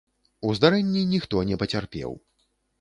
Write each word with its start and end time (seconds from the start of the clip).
У 0.47 0.55
здарэнні 0.59 1.05
ніхто 1.13 1.45
не 1.53 1.61
пацярпеў. 1.65 2.21